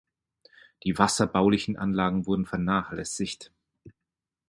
Die 0.83 0.97
wasserbaulichen 0.97 1.77
Anlagen 1.77 2.25
wurden 2.25 2.47
vernachlässigt. 2.47 3.51